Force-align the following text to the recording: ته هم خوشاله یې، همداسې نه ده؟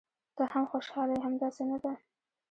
ته 0.35 0.43
هم 0.53 0.63
خوشاله 0.71 1.13
یې، 1.15 1.23
همداسې 1.25 1.63
نه 1.69 1.77
ده؟ 1.83 1.93